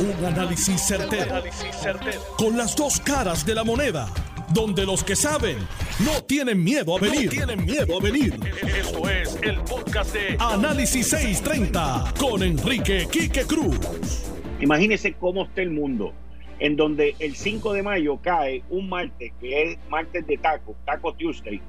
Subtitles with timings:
[0.00, 1.42] Un análisis certero,
[2.36, 4.08] Con las dos caras de la moneda.
[4.54, 5.58] Donde los que saben
[6.04, 7.30] no tienen miedo a venir.
[7.30, 8.38] tienen miedo a venir.
[8.62, 13.76] Esto es el podcast de Análisis 630 con Enrique Quique Cruz.
[14.60, 16.12] Imagínese cómo está el mundo.
[16.60, 21.12] En donde el 5 de mayo cae un martes, que es martes de taco, Taco
[21.14, 21.60] Tuesday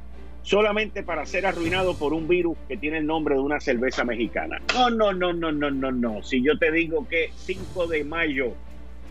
[0.42, 4.62] solamente para ser arruinado por un virus que tiene el nombre de una cerveza mexicana.
[4.74, 6.24] No, no, no, no, no, no, no.
[6.24, 8.54] Si yo te digo que 5 de mayo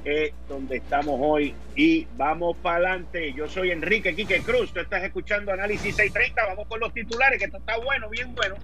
[0.05, 3.33] es donde estamos hoy y vamos para adelante.
[3.33, 7.47] Yo soy Enrique Quique Cruz, tú estás escuchando Análisis 630, vamos con los titulares, que
[7.47, 8.55] esto está bueno, bien bueno.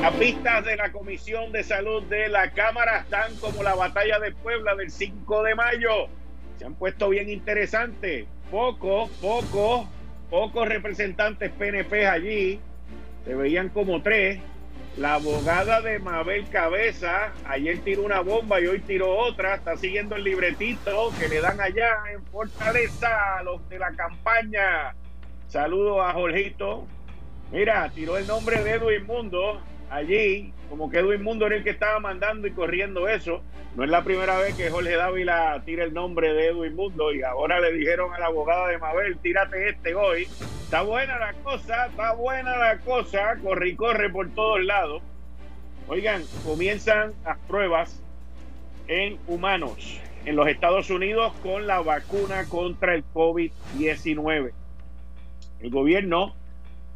[0.00, 4.32] Las pistas de la Comisión de Salud de la Cámara están como la batalla de
[4.32, 6.08] Puebla del 5 de mayo
[6.58, 8.26] se han puesto bien interesantes.
[8.50, 9.86] Pocos, pocos,
[10.30, 12.60] pocos representantes PNP allí.
[13.24, 14.40] Se veían como tres.
[14.96, 19.54] La abogada de Mabel Cabeza ayer tiró una bomba y hoy tiró otra.
[19.54, 24.94] Está siguiendo el libretito que le dan allá en Fortaleza los de la campaña.
[25.48, 26.86] Saludo a Jorgito.
[27.50, 29.62] Mira, tiró el nombre de Edwin Mundo
[29.92, 33.42] allí, como que Edwin Mundo era el que estaba mandando y corriendo eso.
[33.76, 37.22] No es la primera vez que Jorge Dávila tira el nombre de Edwin Mundo y
[37.22, 40.28] ahora le dijeron a la abogada de Mabel, tírate este hoy.
[40.64, 45.02] Está buena la cosa, está buena la cosa, corre y corre por todos lados.
[45.88, 48.02] Oigan, comienzan las pruebas
[48.88, 54.52] en humanos en los Estados Unidos con la vacuna contra el COVID-19.
[55.60, 56.34] El gobierno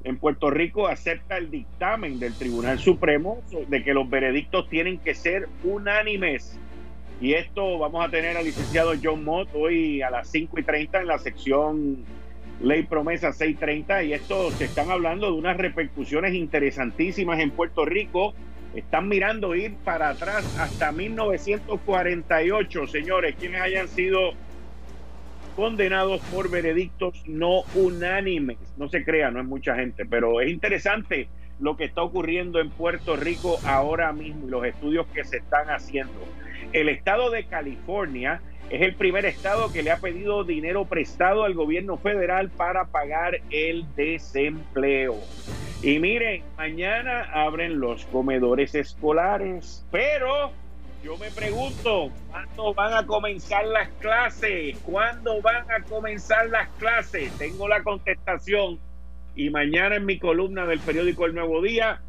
[0.04, 5.14] en Puerto Rico acepta el dictamen del Tribunal Supremo de que los veredictos tienen que
[5.14, 6.58] ser unánimes.
[7.20, 11.00] Y esto vamos a tener al licenciado John Mott hoy a las 5 y 30
[11.00, 12.04] en la sección
[12.60, 14.04] Ley Promesa 630.
[14.04, 18.34] Y esto se están hablando de unas repercusiones interesantísimas en Puerto Rico.
[18.74, 24.34] Están mirando ir para atrás hasta 1948, señores, quienes hayan sido
[25.56, 28.58] condenados por veredictos no unánimes.
[28.76, 31.28] No se crea, no es mucha gente, pero es interesante
[31.58, 35.70] lo que está ocurriendo en Puerto Rico ahora mismo y los estudios que se están
[35.70, 36.12] haciendo.
[36.72, 41.54] El estado de California es el primer estado que le ha pedido dinero prestado al
[41.54, 45.16] gobierno federal para pagar el desempleo.
[45.82, 50.52] Y miren, mañana abren los comedores escolares, pero
[51.06, 54.76] yo me pregunto, ¿cuándo van a comenzar las clases?
[54.78, 57.30] ¿Cuándo van a comenzar las clases?
[57.38, 58.80] Tengo la contestación
[59.36, 62.00] y mañana en mi columna del periódico El Nuevo Día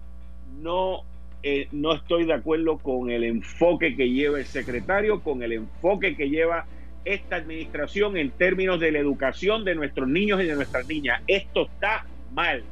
[0.60, 1.04] no,
[1.44, 6.16] eh, no estoy de acuerdo con el enfoque que lleva el secretario, con el enfoque
[6.16, 6.66] que lleva
[7.06, 11.22] esta administración en términos de la educación de nuestros niños y de nuestras niñas.
[11.28, 12.64] Esto está mal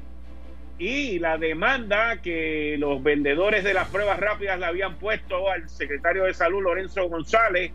[0.77, 6.25] y la demanda que los vendedores de las pruebas rápidas le habían puesto al secretario
[6.25, 7.71] de salud Lorenzo González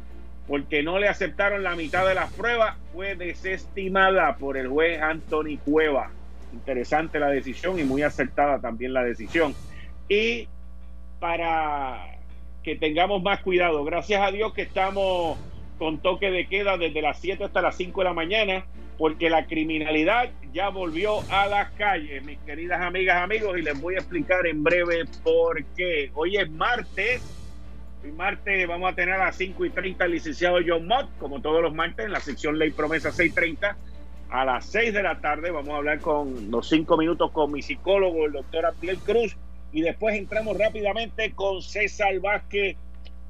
[0.46, 5.58] porque no le aceptaron la mitad de las pruebas fue desestimada por el juez Anthony
[5.64, 6.10] Cueva.
[6.52, 9.54] Interesante la decisión y muy acertada también la decisión.
[10.08, 10.48] Y
[11.20, 12.18] para
[12.62, 15.38] que tengamos más cuidado, gracias a Dios que estamos
[15.78, 18.64] con toque de queda desde las 7 hasta las 5 de la mañana
[19.00, 23.94] porque la criminalidad ya volvió a las calles, mis queridas amigas, amigos, y les voy
[23.94, 26.10] a explicar en breve por qué.
[26.14, 27.22] Hoy es martes,
[28.04, 31.40] hoy martes vamos a tener a las 5 y 30 al licenciado John Mott, como
[31.40, 33.74] todos los martes, en la sección Ley Promesa 630.
[34.28, 37.62] A las 6 de la tarde vamos a hablar con los 5 minutos con mi
[37.62, 39.34] psicólogo, el doctor Abdiel Cruz,
[39.72, 42.76] y después entramos rápidamente con César Vázquez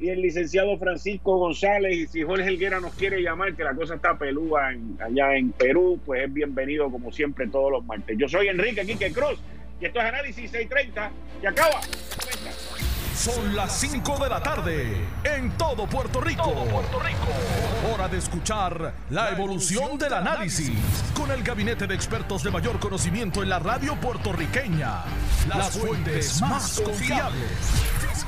[0.00, 1.94] y el licenciado Francisco González.
[1.94, 6.00] Y si Jorge Helguera nos quiere llamar, que la cosa está pelúa allá en Perú,
[6.04, 8.16] pues es bienvenido como siempre todos los martes.
[8.18, 9.38] Yo soy Enrique Quique Cruz
[9.80, 11.10] y esto es Análisis 630
[11.42, 11.80] y acaba.
[13.14, 16.54] Son las 5 de la tarde en todo Puerto Rico.
[16.54, 17.92] Puerto Rico.
[17.92, 20.72] Hora de escuchar la evolución del análisis
[21.14, 25.04] con el gabinete de expertos de mayor conocimiento en la radio puertorriqueña.
[25.48, 27.99] Las fuentes más confiables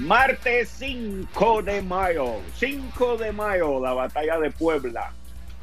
[0.00, 5.12] Martes 5 de mayo, 5 de mayo, la batalla de Puebla,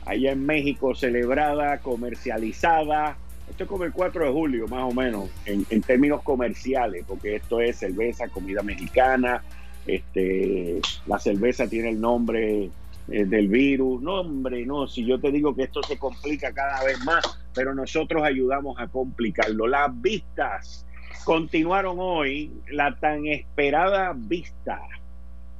[0.05, 3.17] allá en México, celebrada, comercializada.
[3.49, 7.61] Esto es como el 4 de julio, más o menos, en, términos comerciales, porque esto
[7.61, 9.41] es cerveza, comida mexicana,
[9.87, 12.69] este, la cerveza tiene el nombre
[13.09, 14.03] eh, del virus.
[14.03, 17.73] No, hombre, no, si yo te digo que esto se complica cada vez más, pero
[17.73, 19.65] nosotros ayudamos a complicarlo.
[19.65, 20.85] Las vistas
[21.27, 24.79] continuaron hoy, la tan esperada vista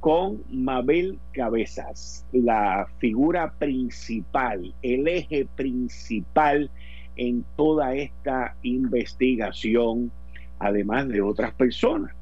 [0.00, 6.70] con Mabel Cabezas, la figura principal, el eje principal
[7.16, 10.10] en toda esta investigación,
[10.58, 12.14] además de otras personas.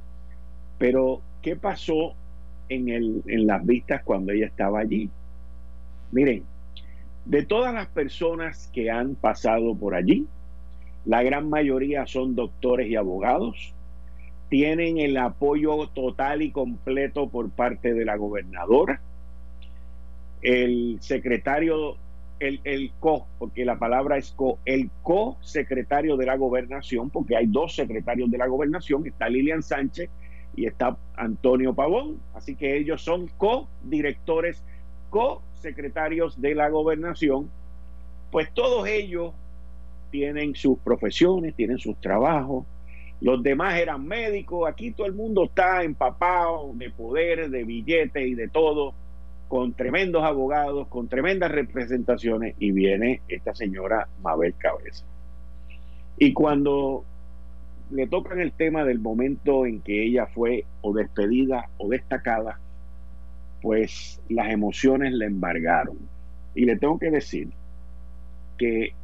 [0.76, 2.14] Pero, ¿qué pasó
[2.68, 5.08] en, el, en las vistas cuando ella estaba allí?
[6.10, 6.42] Miren,
[7.24, 10.26] de todas las personas que han pasado por allí,
[11.06, 13.72] la gran mayoría son doctores y abogados,
[14.48, 19.00] tienen el apoyo total y completo por parte de la gobernadora,
[20.42, 21.96] el secretario,
[22.40, 27.46] el, el co, porque la palabra es co, el co-secretario de la gobernación, porque hay
[27.46, 30.10] dos secretarios de la gobernación, está Lilian Sánchez
[30.56, 34.62] y está Antonio Pavón, así que ellos son co-directores,
[35.10, 37.48] co-secretarios de la gobernación,
[38.32, 39.32] pues todos ellos
[40.10, 42.64] tienen sus profesiones, tienen sus trabajos,
[43.20, 48.34] los demás eran médicos, aquí todo el mundo está empapado de poder, de billetes y
[48.34, 48.94] de todo,
[49.48, 55.04] con tremendos abogados, con tremendas representaciones, y viene esta señora Mabel Cabeza.
[56.18, 57.04] Y cuando
[57.90, 62.58] le tocan el tema del momento en que ella fue o despedida o destacada,
[63.62, 65.96] pues las emociones le embargaron.
[66.54, 67.50] Y le tengo que decir
[68.58, 68.94] que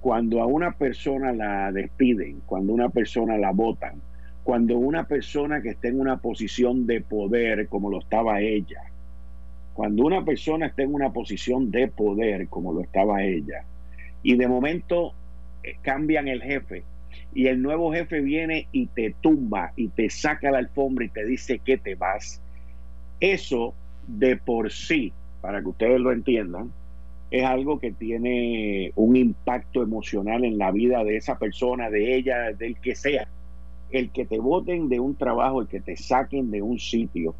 [0.00, 4.00] cuando a una persona la despiden, cuando una persona la votan,
[4.44, 8.82] cuando una persona que está en una posición de poder como lo estaba ella,
[9.74, 13.64] cuando una persona está en una posición de poder como lo estaba ella,
[14.22, 15.12] y de momento
[15.62, 16.84] eh, cambian el jefe
[17.34, 21.24] y el nuevo jefe viene y te tumba y te saca la alfombra y te
[21.24, 22.40] dice que te vas,
[23.20, 23.74] eso
[24.06, 26.72] de por sí, para que ustedes lo entiendan,
[27.30, 32.52] es algo que tiene un impacto emocional en la vida de esa persona, de ella,
[32.52, 33.28] del que sea.
[33.90, 37.34] El que te voten de un trabajo, el que te saquen de un sitio,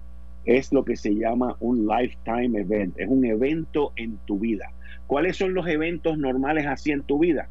[0.44, 4.72] es lo que se llama un lifetime event, es un evento en tu vida.
[5.06, 7.48] ¿Cuáles son los eventos normales así en tu vida?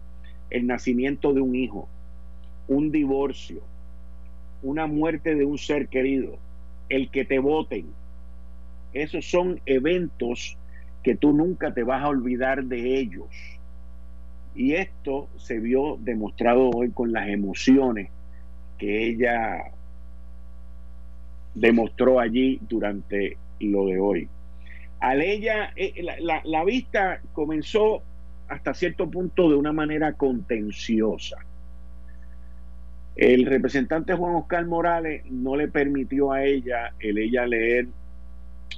[0.49, 1.89] El nacimiento de un hijo,
[2.67, 3.61] un divorcio,
[4.61, 6.37] una muerte de un ser querido,
[6.89, 7.87] el que te voten.
[8.93, 10.57] Esos son eventos
[11.05, 13.27] que tú nunca te vas a olvidar de ellos.
[14.55, 18.09] Y esto se vio demostrado hoy con las emociones
[18.79, 19.65] que ella
[21.53, 24.29] demostró allí durante lo de hoy.
[24.99, 28.01] Al ella, eh, la, la vista comenzó
[28.47, 31.37] hasta cierto punto de una manera contenciosa.
[33.15, 37.89] El representante Juan Oscar Morales no le permitió a ella el ella leer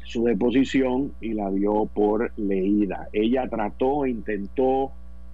[0.07, 3.09] su deposición y la dio por leída.
[3.11, 4.93] Ella trató, intentó,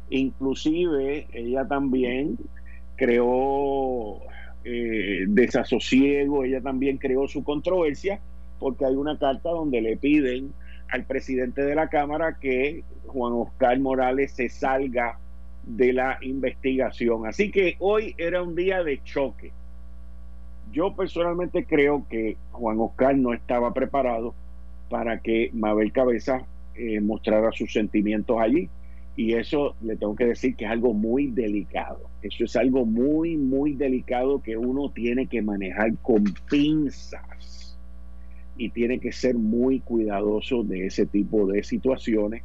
[0.10, 2.40] inclusive ella también
[2.96, 4.20] creó
[4.64, 8.20] eh, desasosiego, ella también creó su controversia
[8.60, 10.52] porque hay una carta donde le piden
[10.90, 15.20] al presidente de la Cámara que Juan Oscar Morales se salga
[15.68, 17.28] de la investigación.
[17.28, 19.52] Así que hoy era un día de choque.
[20.72, 24.34] Yo personalmente creo que Juan Oscar no estaba preparado
[24.94, 26.46] para que Mabel Cabeza
[26.76, 28.70] eh, mostrara sus sentimientos allí.
[29.16, 32.12] Y eso le tengo que decir que es algo muy delicado.
[32.22, 37.76] Eso es algo muy, muy delicado que uno tiene que manejar con pinzas
[38.56, 42.44] y tiene que ser muy cuidadoso de ese tipo de situaciones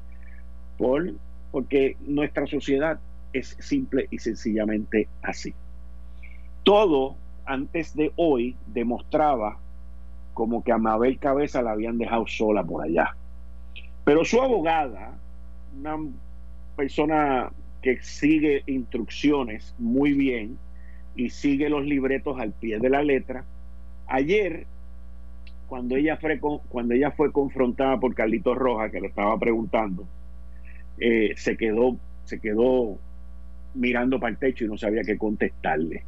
[0.78, 1.12] por,
[1.50, 2.98] porque nuestra sociedad
[3.34, 5.52] es simple y sencillamente así.
[6.62, 7.14] Todo
[7.44, 9.58] antes de hoy demostraba
[10.38, 13.16] como que a Mabel Cabeza la habían dejado sola por allá.
[14.04, 15.18] Pero su abogada,
[15.76, 15.96] una
[16.76, 17.50] persona
[17.82, 20.56] que sigue instrucciones muy bien
[21.16, 23.44] y sigue los libretos al pie de la letra,
[24.06, 24.64] ayer
[25.66, 30.06] cuando ella fue, confrontada por Carlitos Roja, que le estaba preguntando,
[31.00, 32.96] eh, se, quedó, se quedó
[33.74, 36.04] mirando para el techo y no sabía qué contestarle.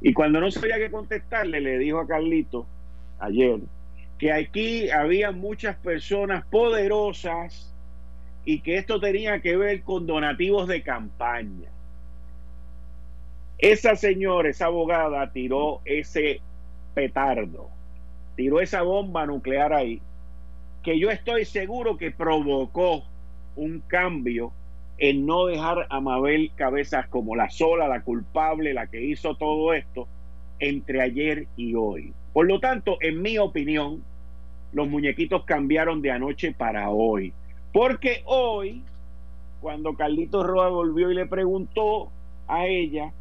[0.00, 2.64] Y cuando no sabía qué contestarle, le dijo a Carlitos
[3.18, 3.60] ayer
[4.18, 7.72] que aquí había muchas personas poderosas
[8.44, 11.70] y que esto tenía que ver con donativos de campaña.
[13.58, 16.40] Esa señora, esa abogada, tiró ese
[16.94, 17.70] petardo,
[18.36, 20.00] tiró esa bomba nuclear ahí,
[20.82, 23.04] que yo estoy seguro que provocó
[23.56, 24.52] un cambio
[24.98, 29.72] en no dejar a Mabel Cabezas como la sola, la culpable, la que hizo todo
[29.72, 30.06] esto,
[30.58, 32.12] entre ayer y hoy.
[32.34, 34.02] Por lo tanto, en mi opinión,
[34.72, 37.32] los muñequitos cambiaron de anoche para hoy.
[37.72, 38.82] Porque hoy,
[39.60, 42.10] cuando Carlitos Roa volvió y le preguntó
[42.48, 43.12] a ella,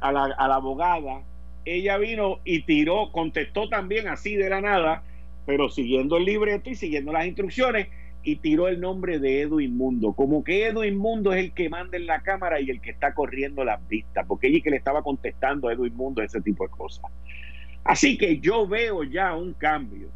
[0.00, 1.22] a la, abogada,
[1.64, 5.04] ella vino y tiró, contestó también así de la nada,
[5.46, 7.86] pero siguiendo el libreto y siguiendo las instrucciones,
[8.24, 11.96] y tiró el nombre de Edwin Mundo, como que Edwin Mundo es el que manda
[11.96, 15.02] en la cámara y el que está corriendo las vistas, porque ella que le estaba
[15.02, 17.04] contestando a Edwin Mundo ese tipo de cosas.
[17.84, 20.08] Así que yo veo ya un cambio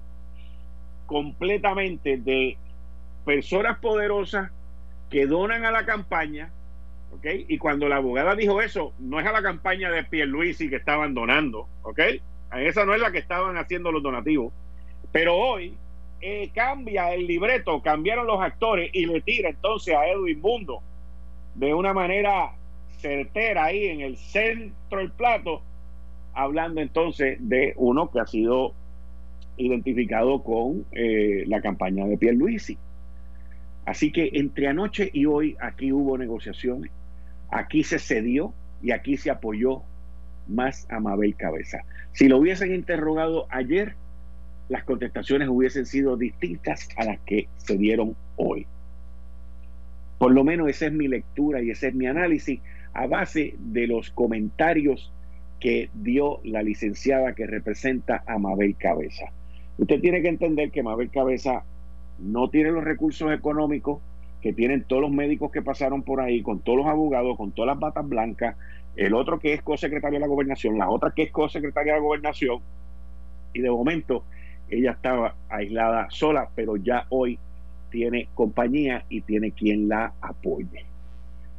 [1.07, 2.57] completamente de
[3.25, 4.51] personas poderosas
[5.11, 6.51] que donan a la campaña,
[7.13, 7.27] ¿ok?
[7.49, 11.15] Y cuando la abogada dijo eso, no es a la campaña de Pierluisi que estaban
[11.15, 12.01] donando, ¿ok?
[12.53, 14.53] Esa no es la que estaban haciendo los donativos.
[15.13, 15.77] Pero hoy
[16.21, 20.83] eh, cambia el libreto, cambiaron los actores y le tira entonces a Edwin Mundo
[21.55, 22.53] de una manera
[22.99, 25.63] certera ahí en el centro del plato,
[26.37, 28.75] hablando entonces de uno que ha sido
[29.57, 32.77] identificado con eh, la campaña de Pierluisi.
[33.87, 36.93] Así que entre anoche y hoy aquí hubo negociaciones,
[37.51, 38.53] aquí se cedió
[38.83, 39.83] y aquí se apoyó
[40.47, 41.79] más a Mabel Cabeza.
[42.13, 43.95] Si lo hubiesen interrogado ayer,
[44.69, 48.67] las contestaciones hubiesen sido distintas a las que se dieron hoy.
[50.19, 52.61] Por lo menos esa es mi lectura y ese es mi análisis
[52.93, 55.13] a base de los comentarios
[55.61, 59.27] que dio la licenciada que representa a Mabel Cabeza.
[59.79, 61.65] Usted tiene que entender que Mabel Cabeza
[62.19, 64.01] no tiene los recursos económicos
[64.41, 67.69] que tienen todos los médicos que pasaron por ahí, con todos los abogados, con todas
[67.69, 68.57] las batas blancas,
[68.97, 72.05] el otro que es co-secretario de la gobernación, la otra que es co-secretaria de la
[72.05, 72.61] gobernación,
[73.53, 74.25] y de momento
[74.69, 77.39] ella estaba aislada sola, pero ya hoy
[77.91, 80.85] tiene compañía y tiene quien la apoye.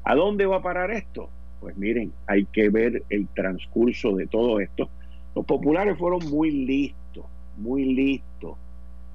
[0.04, 1.30] ¿A dónde va a parar esto?
[1.60, 4.90] Pues miren, hay que ver el transcurso de todo esto.
[5.36, 7.26] Los populares fueron muy listos,
[7.58, 8.58] muy listos,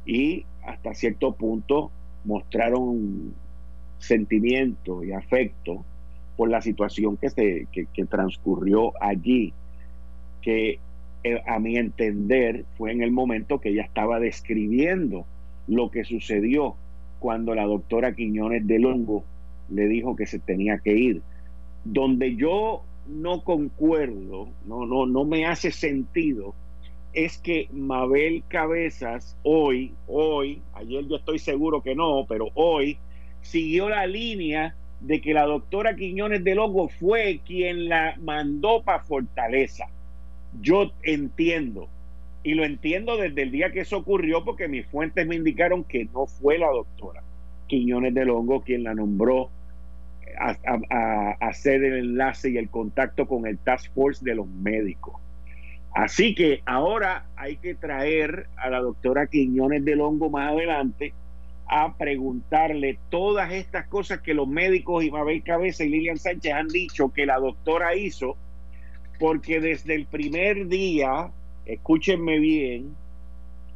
[0.05, 1.91] y hasta cierto punto
[2.25, 3.35] mostraron
[3.99, 5.85] sentimiento y afecto
[6.37, 9.53] por la situación que, se, que, transcurrió allí,
[10.41, 10.81] que
[11.25, 15.25] eh, a mi entender, fue en el momento que ella estaba describiendo
[15.69, 16.75] lo que sucedió
[17.21, 19.25] cuando la doctora Quiñones de Longo
[19.71, 21.23] le dijo que se tenía que ir.
[21.85, 26.55] Donde yo no concuerdo, no, no, no me hace sentido,
[27.12, 32.99] es que Mabel Cabezas hoy, hoy, ayer yo estoy seguro que no, pero hoy
[33.43, 39.03] siguió la línea de que la doctora Quiñones de Longo fue quien la mandó para
[39.03, 39.87] Fortaleza.
[40.61, 41.89] Yo entiendo,
[42.43, 46.07] y lo entiendo desde el día que eso ocurrió, porque mis fuentes me indicaron que
[46.07, 47.23] no fue la doctora
[47.67, 49.51] Quiñones de Longo quien la nombró
[50.39, 55.15] a, hacer el enlace y el contacto con el Task Force de los médicos.
[55.95, 61.12] Así que ahora hay que traer a la doctora Quiñones de Longo más adelante
[61.67, 66.69] a preguntarle todas estas cosas que los médicos y Mabel Cabeza y Lilian Sánchez han
[66.69, 68.37] dicho que la doctora hizo
[69.19, 71.31] porque desde el primer día,
[71.65, 72.97] escúchenme bien,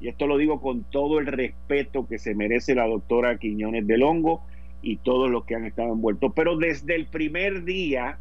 [0.00, 4.02] y esto lo digo con todo el respeto que se merece la doctora Quiñones del
[4.02, 4.42] Hongo
[4.82, 8.18] y todos los que han estado envueltos, pero desde el primer día,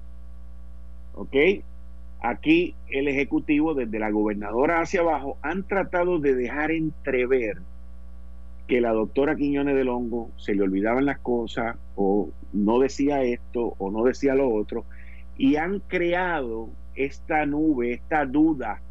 [1.13, 1.35] ¿ok?
[2.21, 7.57] Aquí el Ejecutivo, desde la gobernadora hacia abajo, han tratado de dejar entrever
[8.67, 13.75] que la doctora Quiñones del Hongo se le olvidaban las cosas o no decía esto
[13.77, 14.85] o no decía lo otro
[15.37, 18.81] y han creado esta nube, esta duda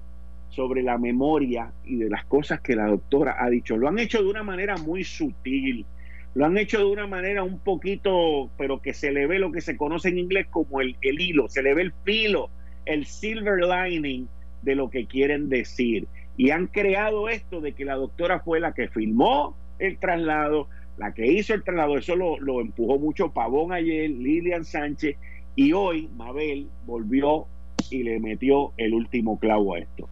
[0.51, 3.77] sobre la memoria y de las cosas que la doctora ha dicho.
[3.77, 5.85] Lo han hecho de una manera muy sutil,
[6.35, 9.61] lo han hecho de una manera un poquito, pero que se le ve lo que
[9.61, 12.51] se conoce en inglés como el, el hilo, se le ve el filo,
[12.87, 14.29] el silver lining
[14.63, 16.09] de lo que quieren decir.
[16.37, 21.15] Y han creado esto de que la doctora fue la que filmó el traslado, la
[21.15, 25.17] que hizo el traslado, eso lo, lo empujó mucho Pavón ayer, Lilian Sánchez,
[25.55, 27.47] y hoy Mabel volvió
[27.91, 30.09] y le metió el último clavo a esto.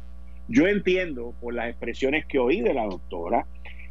[0.49, 3.47] Yo entiendo por las expresiones que oí de la doctora,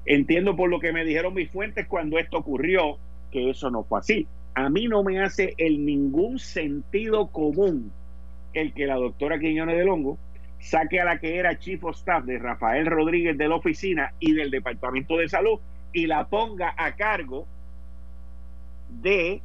[0.06, 2.98] entiendo por lo que me dijeron mis fuentes cuando esto ocurrió,
[3.32, 4.28] que eso no fue así.
[4.54, 7.92] A mí no me hace el ningún sentido común
[8.54, 10.18] el que la doctora Quiñones de Longo
[10.60, 14.34] saque a la que era chief of staff de Rafael Rodríguez de la oficina y
[14.34, 15.60] del Departamento de Salud
[15.94, 17.48] y la ponga a cargo
[19.02, 19.42] de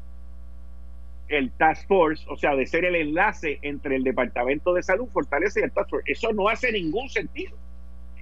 [1.28, 5.60] el Task Force, o sea, de ser el enlace entre el Departamento de Salud, Fortaleza
[5.60, 6.12] y el Task Force.
[6.12, 7.56] Eso no hace ningún sentido.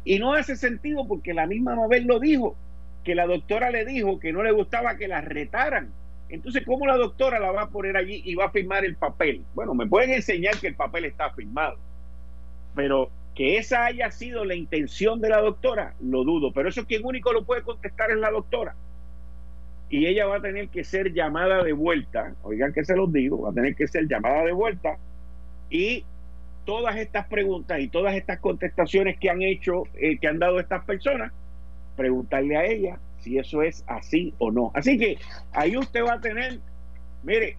[0.04, 2.56] Y no hace sentido porque la misma Mabel lo dijo,
[3.04, 5.92] que la doctora le dijo que no le gustaba que la retaran.
[6.28, 9.46] Entonces, ¿cómo la doctora la va a poner allí y va a firmar el papel?
[9.54, 11.78] Bueno, me pueden enseñar que el papel está firmado,
[12.74, 17.04] pero Que esa haya sido la intención de la doctora, lo dudo, pero eso quien
[17.04, 18.76] único lo puede contestar es la doctora.
[19.88, 23.42] Y ella va a tener que ser llamada de vuelta, oigan que se los digo,
[23.42, 24.98] va a tener que ser llamada de vuelta
[25.70, 26.06] y
[26.64, 30.84] todas estas preguntas y todas estas contestaciones que han hecho, eh, que han dado estas
[30.84, 31.32] personas,
[31.96, 34.70] preguntarle a ella si eso es así o no.
[34.74, 35.18] Así que
[35.52, 36.58] ahí usted va a tener,
[37.22, 37.56] mire,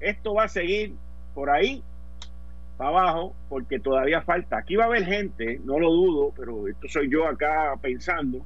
[0.00, 0.94] esto va a seguir
[1.34, 1.82] por ahí
[2.76, 4.58] para abajo porque todavía falta.
[4.58, 8.44] Aquí va a haber gente, no lo dudo, pero esto soy yo acá pensando.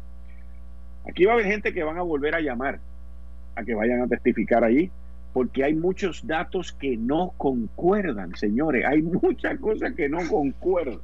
[1.09, 2.81] Aquí va a haber gente que van a volver a llamar
[3.55, 4.91] a que vayan a testificar allí
[5.33, 8.85] porque hay muchos datos que no concuerdan, señores.
[8.87, 11.01] Hay muchas cosas que no concuerdan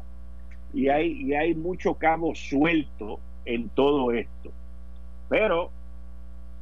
[0.73, 4.51] y hay, y hay mucho cabo suelto en todo esto.
[5.29, 5.71] Pero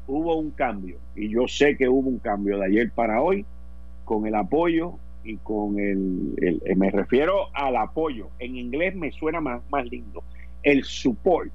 [0.06, 3.46] hubo un cambio y yo sé que hubo un cambio de ayer para hoy
[4.04, 9.40] con el apoyo y con el, eh, me refiero al apoyo, en inglés me suena
[9.40, 10.24] más, más lindo,
[10.62, 11.52] el support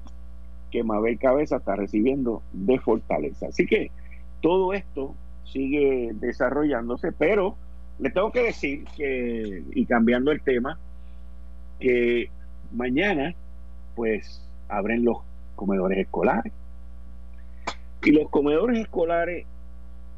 [0.70, 3.48] que Mabel Cabeza está recibiendo de Fortaleza.
[3.48, 3.90] Así que
[4.40, 5.14] todo esto
[5.52, 7.56] sigue desarrollándose, pero
[7.98, 10.78] le tengo que decir que, y cambiando el tema,
[11.80, 12.30] que
[12.72, 13.34] mañana
[13.94, 15.18] pues abren los
[15.56, 16.52] comedores escolares.
[18.04, 19.46] Y los comedores escolares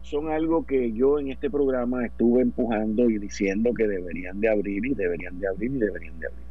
[0.03, 4.85] son algo que yo en este programa estuve empujando y diciendo que deberían de abrir
[4.85, 6.45] y deberían de abrir y deberían de abrir.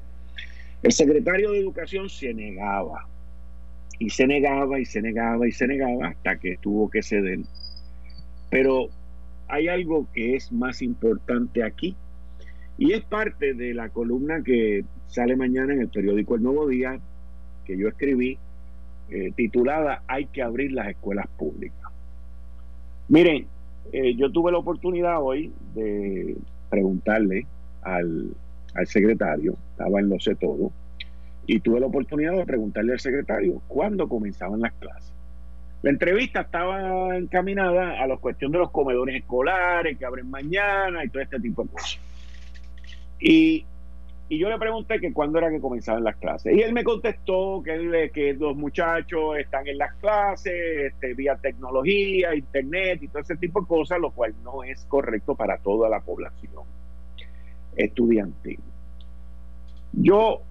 [0.81, 3.07] El secretario de Educación se negaba
[4.00, 7.39] y se negaba y se negaba y se negaba hasta que tuvo que ceder.
[8.50, 8.88] Pero
[9.48, 11.96] hay algo que es más importante aquí
[12.77, 17.00] y es parte de la columna que sale mañana en el periódico El Nuevo Día
[17.65, 18.38] que yo escribí
[19.10, 21.91] eh, titulada Hay que abrir las escuelas públicas.
[23.08, 23.48] Miren,
[23.91, 26.38] eh, yo tuve la oportunidad hoy de
[26.70, 27.48] preguntarle
[27.82, 28.36] al,
[28.86, 30.72] secretario, estaba en lo sé todo,
[31.48, 35.12] y tuve la oportunidad de preguntarle al secretario cuándo comenzaban las clases.
[35.81, 41.09] La entrevista estaba encaminada a la cuestión de los comedores escolares que abren mañana y
[41.09, 42.00] todo este tipo de cosas.
[43.20, 43.65] Y
[44.31, 46.55] y yo le pregunté que cuándo era que comenzaban las clases.
[46.55, 50.53] Y él me contestó que, los muchachos están en las clases
[50.94, 55.33] este, vía tecnología, internet y todo ese tipo de cosas, lo cual no es correcto
[55.35, 56.63] para toda la población
[57.75, 58.59] estudiantil.
[59.94, 60.44] Yo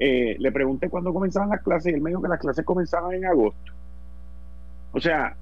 [0.00, 3.14] eh, le pregunté cuándo comenzaban las clases y él me dijo que las clases comenzaban
[3.14, 3.72] en agosto.
[4.96, 5.36] O sea,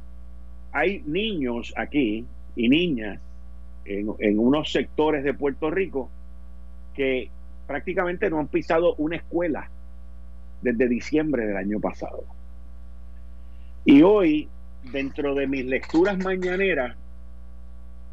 [0.72, 3.20] hay niños aquí y niñas
[3.84, 6.10] en, unos sectores de Puerto Rico
[6.92, 7.30] que
[7.68, 9.70] prácticamente no han pisado una escuela
[10.60, 12.24] desde diciembre del año pasado.
[13.84, 14.48] Y hoy,
[14.90, 16.96] dentro de mis lecturas mañaneras,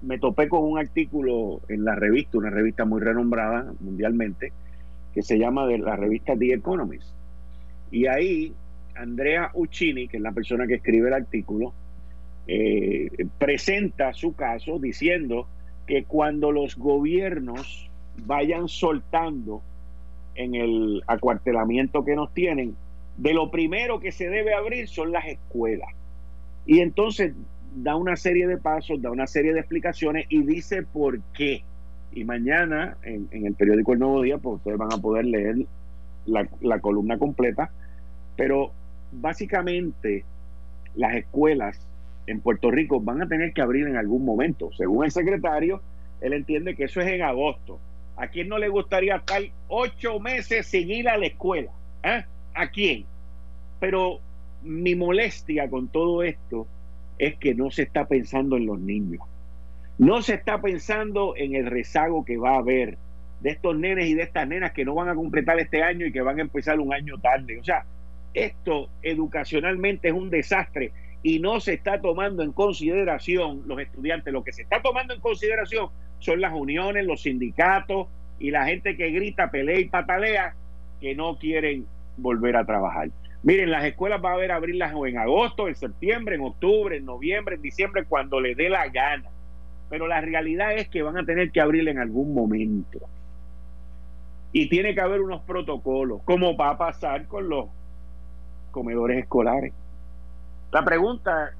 [0.03, 4.53] me topé con un artículo en la revista, una revista muy renombrada mundialmente,
[5.11, 7.09] que se llama la revista The Economist.
[7.89, 8.53] Y ahí
[9.01, 11.73] Andrea Uccini, que es la persona que escribe el artículo,
[12.47, 15.47] eh, presenta su caso diciendo
[15.87, 17.89] que cuando los gobiernos
[18.25, 19.61] vayan soltando
[20.35, 22.75] en el acuartelamiento que nos tienen,
[23.17, 25.89] de lo primero que se debe abrir son las escuelas.
[26.65, 27.33] Y entonces
[27.75, 31.63] da una serie de pasos, da una serie de explicaciones y dice por qué.
[32.13, 35.65] Y mañana en, el periódico El Nuevo Día, pues ustedes van a poder leer
[36.25, 37.71] la, la columna completa.
[38.35, 38.73] Pero
[39.11, 40.23] básicamente
[40.95, 41.79] las escuelas
[42.27, 44.71] en Puerto Rico van a tener que abrir en algún momento.
[44.73, 45.81] Según el secretario,
[46.21, 47.79] él entiende que eso es en agosto.
[48.15, 51.71] ¿A quién no le gustaría estar ocho meses sin ir a la escuela?
[52.03, 52.23] ¿Eh?
[52.53, 53.05] ¿A quién?
[53.79, 54.19] Pero
[54.63, 56.67] mi molestia con todo esto
[57.17, 59.21] es que no se está pensando en los niños.
[59.97, 62.97] No se está pensando en el rezago que va a haber
[63.41, 66.11] de estos nenes y de estas nenas que no van a completar este año y
[66.11, 67.59] que van a empezar un año tarde.
[67.59, 67.85] O sea,
[68.33, 70.91] esto educacionalmente es un desastre
[71.23, 74.33] y no se está tomando en consideración los estudiantes.
[74.33, 75.89] Lo que se está tomando en consideración
[76.19, 78.07] son las uniones, los sindicatos
[78.39, 80.55] y la gente que grita, pelea y patalea
[80.99, 81.85] que no quieren
[82.17, 83.09] volver a trabajar.
[83.43, 87.55] Miren, las escuelas va a haber abrirlas en agosto, en septiembre, en octubre, en noviembre,
[87.55, 89.29] en diciembre, cuando les dé la gana.
[89.89, 92.99] Pero la realidad es que van a tener que abrir en algún momento.
[94.53, 97.69] Y tiene que haber unos protocolos, como va a pasar con los
[98.71, 99.73] comedores escolares.
[100.71, 101.51] La pregunta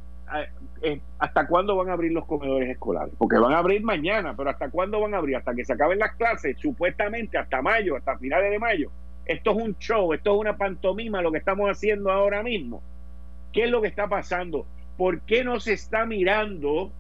[1.20, 3.14] ¿hasta cuándo van a abrir los comedores escolares?
[3.18, 5.36] Porque van a abrir mañana, pero ¿hasta cuándo van a abrir?
[5.36, 8.92] Hasta que se acaben las clases, supuestamente hasta mayo, hasta finales de mayo.
[9.26, 12.82] Esto es un show, esto es una pantomima lo que estamos haciendo ahora mismo.
[13.54, 14.66] ¿Qué es lo que está pasando?
[14.98, 16.92] ¿Por qué no se está mirando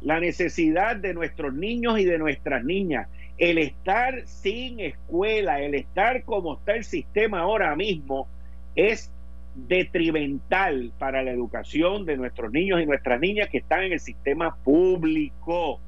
[0.00, 3.08] la necesidad de nuestros niños y de nuestras niñas?
[3.38, 8.28] El estar sin escuela, el estar como está el sistema ahora mismo,
[8.76, 9.10] es
[9.54, 14.56] detrimental para la educación de nuestros niños y nuestras niñas que están en el sistema
[14.62, 15.80] público.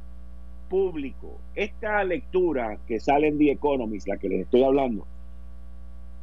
[0.69, 1.41] Público.
[1.55, 5.07] Esta lectura que sale en The Economist, la que les estoy hablando,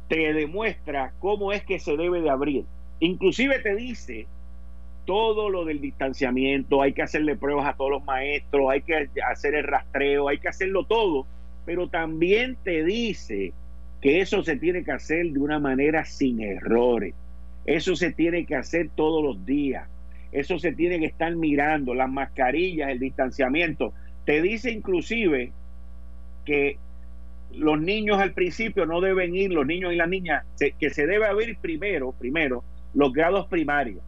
[0.08, 2.64] te demuestra cómo es que se debe de abrir.
[3.00, 4.26] Inclusive te dice
[5.04, 9.54] todo lo del distanciamiento, hay que hacerle pruebas a todos los maestros, hay que hacer
[9.54, 11.26] el rastreo, hay que hacerlo todo,
[11.64, 13.52] pero también te dice
[14.00, 17.14] que eso se tiene que hacer de una manera sin errores.
[17.64, 19.88] Eso se tiene que hacer todos los días.
[20.32, 23.92] Eso se tiene que estar mirando, las mascarillas, el distanciamiento.
[24.24, 25.52] Te dice inclusive
[26.44, 26.78] que
[27.52, 30.44] los niños al principio no deben ir, los niños y las niñas,
[30.78, 34.02] que se debe abrir primero, primero, los grados primarios.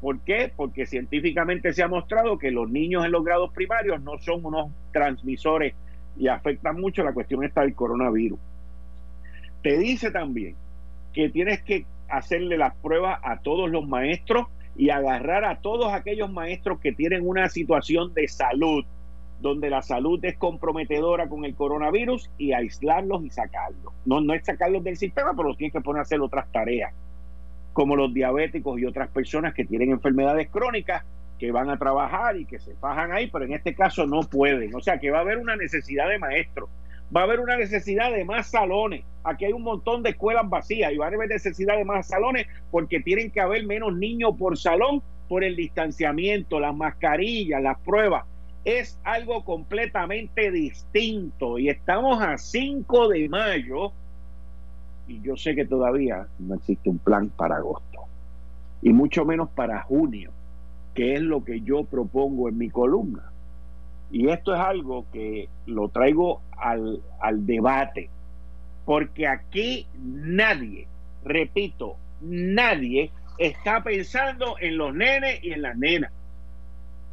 [0.00, 0.50] ¿Por qué?
[0.54, 4.70] Porque científicamente se ha mostrado que los niños en los grados primarios no son unos
[4.92, 5.74] transmisores
[6.18, 8.38] y afectan mucho la cuestión esta del coronavirus.
[9.62, 10.56] Te dice también
[11.12, 14.46] que tienes que hacerle las pruebas a todos los maestros
[14.76, 18.84] y agarrar a todos aquellos maestros que tienen una situación de salud,
[19.40, 23.92] donde la salud es comprometedora con el coronavirus y aislarlos y sacarlos.
[24.06, 26.94] No, no es sacarlos del sistema, pero los tienes que poner a hacer otras tareas,
[27.72, 31.04] como los diabéticos y otras personas que tienen enfermedades crónicas
[31.38, 34.74] que van a trabajar y que se fajan ahí, pero en este caso no pueden.
[34.74, 36.68] O sea que va a haber una necesidad de maestros
[37.14, 39.04] va a haber una necesidad de más salones.
[39.24, 42.46] Aquí hay un montón de escuelas vacías y va a haber necesidad de más salones
[42.70, 48.24] porque tienen que haber menos niños por salón por el distanciamiento, las mascarillas, las pruebas.
[48.64, 53.92] Es algo completamente distinto y estamos a 5 de mayo
[55.06, 58.00] y yo sé que todavía no existe un plan para agosto
[58.82, 60.30] y mucho menos para junio,
[60.94, 63.30] que es lo que yo propongo en mi columna.
[64.10, 68.10] Y esto es algo que lo traigo al, al debate,
[68.84, 70.88] porque aquí nadie,
[71.24, 76.12] repito, nadie está pensando en los nenes y en las nenas.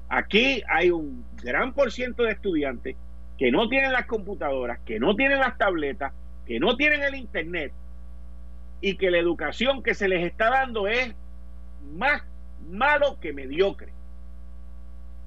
[0.10, 2.96] Aquí hay un gran por ciento de estudiantes
[3.38, 6.14] que no tienen las computadoras, que no tienen las tabletas,
[6.46, 7.72] que no tienen el internet
[8.82, 11.14] y que la educación que se les está dando es
[11.94, 12.24] más
[12.70, 13.94] malo que mediocre.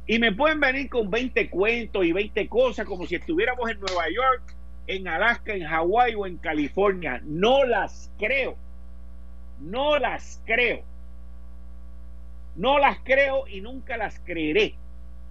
[0.07, 4.05] Y me pueden venir con 20 cuentos y 20 cosas como si estuviéramos en Nueva
[4.09, 4.57] York,
[4.97, 7.21] en Alaska, en Hawái o en California.
[7.25, 8.57] No las creo.
[9.61, 10.83] No las creo.
[12.57, 14.75] No las creo y nunca las creeré.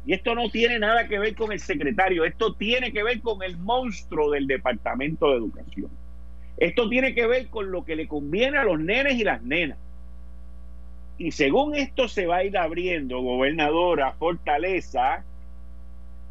[0.06, 3.43] Y esto no tiene nada que ver con el secretario, esto tiene que ver con
[3.43, 5.91] el monstruo del Departamento de Educación.
[6.58, 9.78] Esto tiene que ver con lo que le conviene a los nenes y las nenas.
[11.17, 15.26] Y según esto se va a ir abriendo, gobernadora, Fortaleza,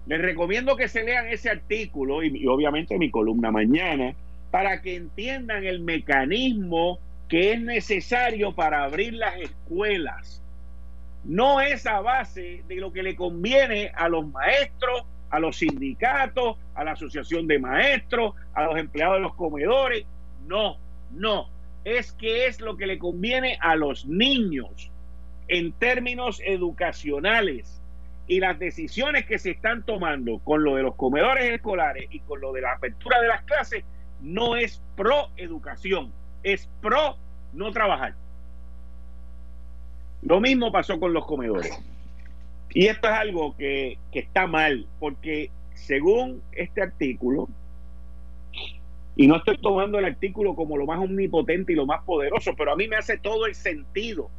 [0.08, 4.14] les recomiendo que se lean ese artículo y, obviamente mi columna mañana
[4.50, 10.42] para que entiendan el mecanismo que es necesario para abrir las escuelas.
[11.24, 16.56] No es a base de lo que le conviene a los maestros, a los sindicatos,
[16.74, 20.06] a la asociación de maestros, a los empleados de los comedores.
[20.46, 20.78] No,
[21.10, 21.50] no
[21.84, 24.90] es que es lo que le conviene a los niños
[25.48, 27.80] en términos educacionales
[28.28, 32.40] y las decisiones que se están tomando con lo de los comedores escolares y con
[32.42, 33.84] lo de la apertura de las clases
[34.20, 36.12] no es pro educación,
[36.42, 37.16] es pro
[37.54, 38.14] no trabajar.
[40.20, 41.72] Lo mismo pasó con los comedores.
[42.70, 47.48] Y esto es algo que, que está mal, porque según este artículo,
[49.16, 52.72] y no estoy tomando el artículo como lo más omnipotente y lo más poderoso, pero
[52.72, 54.30] a mí me hace todo el sentido.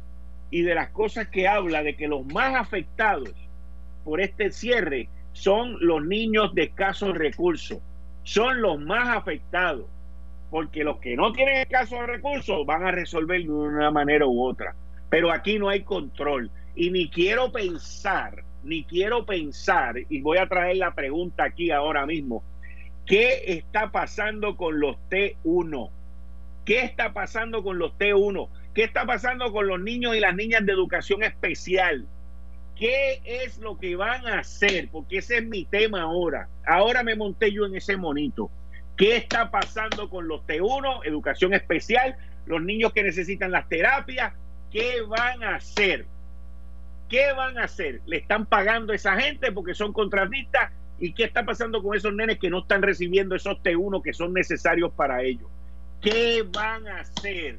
[0.52, 3.34] Y de las cosas que habla de que los más afectados
[4.04, 7.78] por este cierre son los niños de escasos recursos.
[8.22, 9.86] Son los más afectados.
[10.50, 14.74] Porque los que no tienen escasos recursos van a resolver de una manera u otra.
[15.08, 16.50] Pero aquí no hay control.
[16.74, 22.06] Y ni quiero pensar, ni quiero pensar, y voy a traer la pregunta aquí ahora
[22.06, 22.42] mismo,
[23.10, 25.90] ¿Qué está pasando con los T1?
[26.64, 28.48] ¿Qué está pasando con los T1?
[28.72, 32.06] ¿Qué está pasando con los niños y las niñas de educación especial?
[32.80, 34.88] ¿Qué es lo que van a hacer?
[34.90, 36.48] Porque ese es mi tema ahora.
[36.66, 38.50] Ahora me monté yo en ese monito.
[38.96, 42.16] ¿Qué está pasando con los T1, educación especial,
[42.46, 44.32] los niños que necesitan las terapias?
[44.72, 46.06] ¿Qué van a hacer?
[47.10, 48.00] ¿Qué van a hacer?
[48.06, 50.72] ¿Le están pagando a esa gente porque son contratistas?
[50.98, 54.32] ¿Y qué está pasando con esos nenes que no están recibiendo esos T1 que son
[54.32, 55.50] necesarios para ellos?
[56.00, 57.58] ¿Qué van a hacer?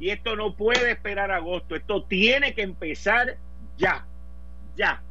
[0.00, 3.36] Y esto no puede esperar agosto, esto tiene que empezar
[3.76, 4.07] ya,
[4.78, 5.02] ya.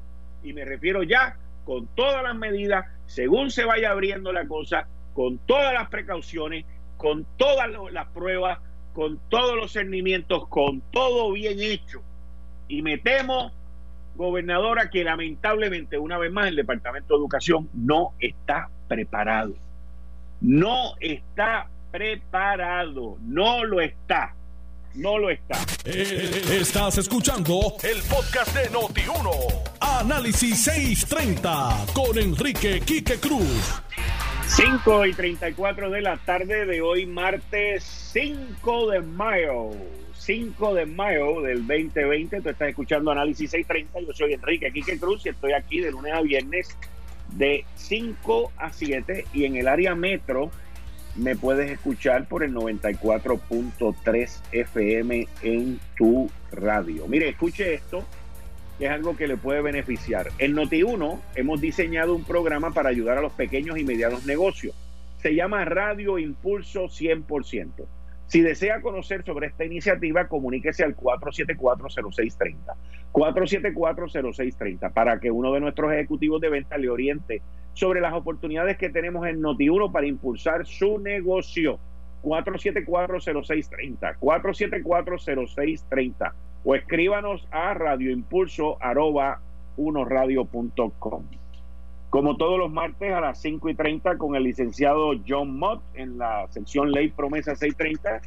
[0.42, 5.38] Y me refiero ya con todas las medidas, según se vaya abriendo la cosa, con
[5.40, 8.60] todas las precauciones, con todas las pruebas,
[8.94, 12.02] con todos los cernimientos, con todo bien hecho.
[12.70, 13.52] Y me temo,
[14.16, 19.54] gobernadora, que lamentablemente, una vez más, el Departamento de Educación no está preparado.
[20.40, 24.37] No está preparado, no lo está.
[24.98, 25.60] No lo está.
[25.86, 29.30] Eh, estás escuchando el podcast de Noti1.
[29.80, 33.80] Análisis 630 con Enrique Quique Cruz.
[34.48, 39.70] 5 y 34 de la tarde de hoy, martes 5 de mayo.
[40.18, 42.42] 5 de mayo del 2020.
[42.42, 44.00] Tú estás escuchando Análisis 630.
[44.00, 46.76] Yo soy Enrique Quique Cruz y estoy aquí de lunes a viernes
[47.34, 50.50] de 5 a 7 y en el área metro
[51.18, 57.08] me puedes escuchar por el 94.3 FM en tu radio.
[57.08, 58.06] Mire, escuche esto,
[58.80, 60.30] es algo que le puede beneficiar.
[60.38, 64.76] En Noti1 hemos diseñado un programa para ayudar a los pequeños y medianos negocios.
[65.22, 67.86] Se llama Radio Impulso 100%.
[68.28, 72.56] Si desea conocer sobre esta iniciativa, comuníquese al 474-0630.
[73.14, 77.42] 474-0630 para que uno de nuestros ejecutivos de venta le oriente
[77.78, 81.78] sobre las oportunidades que tenemos en Noti1 para impulsar su negocio.
[82.24, 84.18] 474-0630.
[84.20, 86.34] 474-0630.
[86.64, 89.42] O escríbanos a radioimpulso arroba
[89.78, 91.24] unoradio.com.
[92.10, 96.18] Como todos los martes a las 5 y 30 con el licenciado John Mott en
[96.18, 98.22] la sección Ley Promesa 630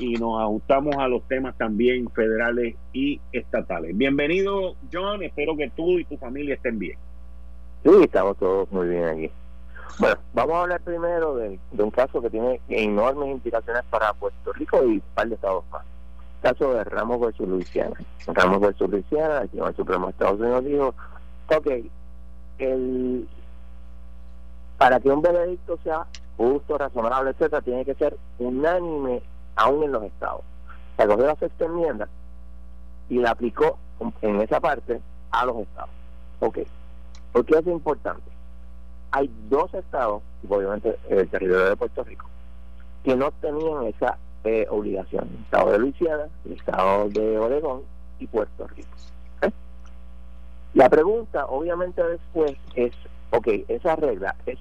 [0.00, 3.96] y nos ajustamos a los temas también federales y estatales.
[3.96, 6.98] Bienvenido John, espero que tú y tu familia estén bien.
[7.82, 9.30] Sí, estamos todos muy bien aquí.
[9.98, 14.82] Bueno, vamos a hablar primero de, un caso que tiene enormes implicaciones para Puerto Rico
[14.84, 15.82] y un par de estados más.
[16.42, 17.96] El caso de Ramos versus Luisiana.
[18.26, 20.94] Ramos versus Luisiana, el Tribunal Supremo de Estados Unidos dijo,
[21.48, 21.66] ok,
[22.58, 23.28] el,
[24.78, 29.22] para que un veredicto sea justo, razonable, etcétera, tiene que ser unánime
[29.56, 30.42] aún en los estados.
[30.96, 32.08] Se acogió la sexta enmienda
[33.08, 33.78] y la aplicó
[34.20, 35.90] en esa parte a los estados.
[36.40, 36.58] Ok,
[37.32, 38.30] ¿por qué es importante?
[39.10, 42.26] Hay dos estados, obviamente el territorio de Puerto Rico,
[43.04, 45.28] que no tenían esa eh, obligación.
[45.28, 47.82] El estado de Luisiana, el estado de Oregón
[48.18, 48.88] y Puerto Rico.
[50.74, 52.92] La pregunta, obviamente, después es,
[53.30, 54.58] ok, esa regla es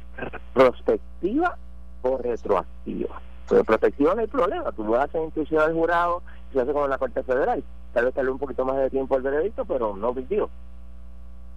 [0.54, 1.58] prospectiva
[2.02, 3.22] o retroactiva.
[3.48, 6.86] Pero prospectiva no hay problema, tú vas a hacer instrucción al jurado, se hace como
[6.86, 7.64] en la Corte Federal.
[7.94, 10.28] Tal vez sale un poquito más de tiempo el veredicto, pero no big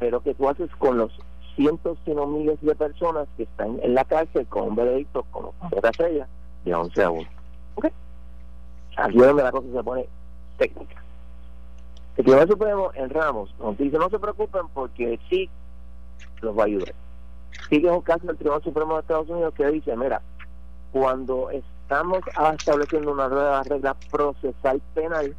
[0.04, 1.10] Pero que tú haces con los
[1.56, 5.98] cientos, sino miles de personas que están en la cárcel con un veredicto como todas
[6.00, 6.28] ellas
[6.62, 7.28] de 11 a 1.
[7.76, 7.86] ¿Ok?
[8.98, 10.06] Aquí es donde la cosa se pone
[10.58, 11.02] técnica.
[12.18, 15.48] El Tribunal Supremo en Ramos nos dice no se preocupen porque sí
[16.42, 16.94] los va a ayudar.
[17.70, 20.20] Sí que es un caso del Tribunal Supremo de Estados Unidos que dice, mira,
[20.92, 22.18] cuando estamos
[22.58, 25.34] estableciendo una nueva regla procesal penal,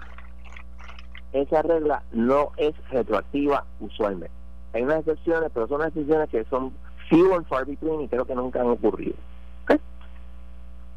[1.34, 4.34] esa regla no es retroactiva usualmente.
[4.75, 6.73] Hay unas excepciones, pero son excepciones que son
[7.09, 9.15] few and far between y creo que nunca han ocurrido.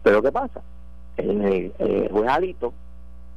[0.03, 0.61] Pero ¿qué pasa?
[1.17, 2.73] El, el juez Alito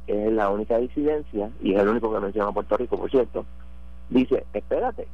[0.06, 3.44] que es la única disidencia, y es el único que menciona Puerto Rico, por cierto,
[4.10, 5.06] dice, espérate,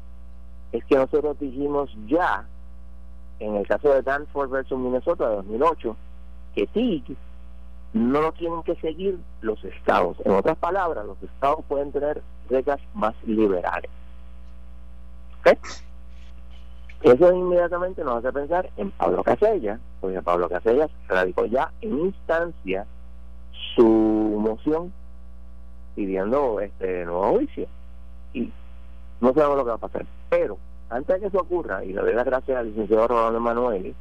[0.73, 2.47] es que nosotros dijimos ya,
[3.39, 5.97] en el caso de Danforth versus Minnesota de 2008,
[6.55, 7.17] que TIG
[7.93, 10.17] no lo tienen que seguir los estados.
[10.25, 13.91] En otras palabras, los estados pueden tener reglas más liberales.
[17.03, 22.87] Eso inmediatamente nos hace pensar en Pablo Casella, porque Pablo Casella radicó ya en instancia
[23.77, 24.93] su moción
[25.95, 27.67] pidiendo este nuevo juicio.
[28.33, 28.53] Y
[29.21, 30.07] no sabemos lo que va a pasar.
[30.29, 30.59] Pero
[30.91, 33.95] antes de que eso ocurra y le doy las gracias al licenciado Rolando Emanuel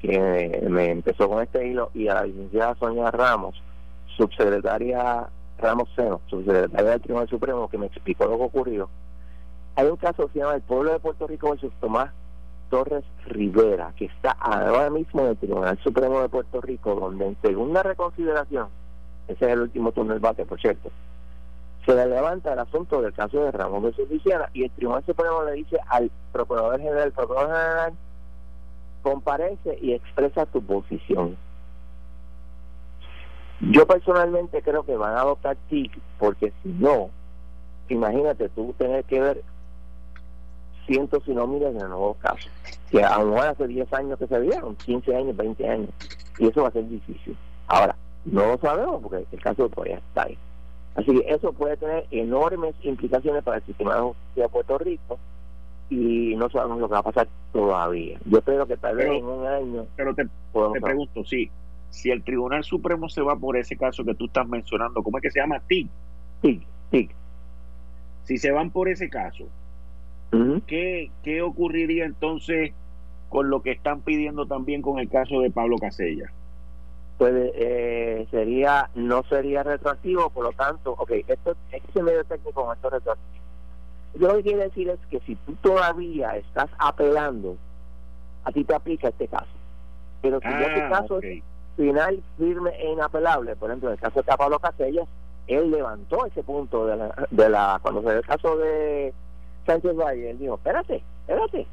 [0.00, 3.62] que me empezó con este hilo y a la licenciada Sonia Ramos
[4.16, 5.28] subsecretaria
[5.58, 8.88] Ramos Seno subsecretaria del Tribunal Supremo que me explicó lo que ocurrió
[9.76, 12.10] hay un caso que se llama el pueblo de Puerto Rico versus Tomás
[12.70, 17.36] Torres Rivera, que está ahora mismo en el Tribunal Supremo de Puerto Rico, donde en
[17.42, 18.68] segunda reconsideración
[19.28, 20.90] ese es el último túnel bate, por cierto,
[21.86, 25.42] se le levanta el asunto del caso de Ramón de Luisiana y el Tribunal Supremo
[25.44, 27.92] le dice al Procurador General, el Procurador General
[29.02, 31.36] comparece y expresa tu posición.
[33.60, 37.10] Yo personalmente creo que van a adoptar TIC porque si no,
[37.88, 39.42] imagínate tú tener que ver
[40.86, 42.50] cientos y no miles de nuevos casos,
[42.90, 45.90] que aún hace 10 años que se vieron, 15 años, 20 años,
[46.38, 47.36] y eso va a ser difícil.
[47.68, 50.38] Ahora, no lo sabemos porque el caso todavía está ahí.
[50.94, 55.18] Así que eso puede tener enormes implicaciones para el sistema de justicia de Puerto Rico
[55.88, 58.18] y no sabemos lo que va a pasar todavía.
[58.26, 59.86] Yo espero que tal vez en un año.
[59.96, 61.50] Pero te, te pregunto, sí,
[61.90, 65.22] si el Tribunal Supremo se va por ese caso que tú estás mencionando, ¿cómo es
[65.22, 65.60] que se llama?
[65.66, 65.88] TIC.
[66.40, 67.10] TIC, TIC.
[68.24, 69.46] Si se van por ese caso,
[70.66, 72.72] ¿qué, ¿qué ocurriría entonces
[73.28, 76.32] con lo que están pidiendo también con el caso de Pablo Casella?
[77.18, 82.74] Pues eh, sería, no sería retroactivo, por lo tanto, ok, esto, este medio técnico con
[82.74, 83.42] esto retroactivo.
[84.14, 87.56] Yo lo que quiero decir es que si tú todavía estás apelando,
[88.44, 89.46] a ti te aplica este caso.
[90.20, 91.42] Pero si este caso es
[91.76, 95.08] final, firme e inapelable, por ejemplo, en el caso de Pablo Casellas,
[95.46, 99.12] él levantó ese punto de la, de la cuando se dio el caso de
[99.66, 101.66] Sánchez Valle, él dijo, espérate, espérate.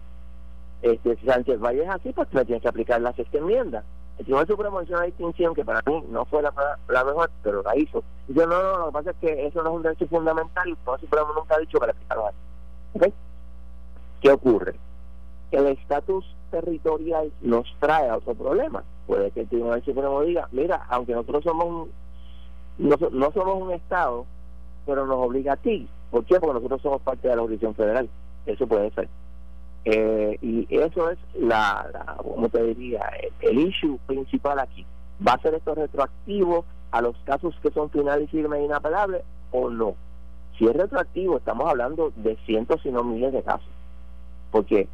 [0.82, 3.84] Este, si Sánchez Valle es así, pues me tienes que aplicar la sexta enmienda.
[4.18, 6.54] El Tribunal Supremo hizo una distinción que para mí no fue la,
[6.90, 8.04] la mejor, pero la hizo.
[8.28, 10.72] Dice, no, no, lo que pasa es que eso no es un derecho fundamental y
[10.72, 12.38] el Tribunal Supremo nunca ha dicho para aplicarlo así.
[12.96, 13.14] ¿Okay?
[14.22, 14.76] ¿Qué ocurre?
[15.52, 18.84] El estatus territorial nos trae a otro problema.
[19.08, 21.92] Puede que el Tribunal Supremo diga, mira, aunque nosotros somos un,
[22.78, 24.26] no, no somos un Estado,
[24.86, 25.88] pero nos obliga a ti.
[26.12, 26.40] ¿Por qué?
[26.40, 28.10] Porque nosotros somos parte de la jurisdicción federal.
[28.46, 29.08] Eso puede ser.
[29.86, 33.02] Eh, y eso es la, la como te diría,
[33.42, 34.86] el, issue principal aquí.
[35.26, 39.70] ¿Va a ser esto retroactivo a los casos que son finales firmes e inapelables o
[39.70, 39.96] no?
[40.58, 43.70] Si es retroactivo, estamos hablando de cientos, si no miles de casos.
[44.52, 44.88] Porque